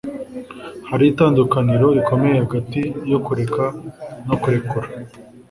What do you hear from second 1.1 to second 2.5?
itandukaniro rikomeye